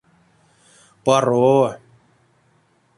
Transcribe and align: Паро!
Паро! 1.05 1.55